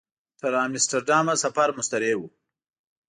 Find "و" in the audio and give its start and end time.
2.17-2.21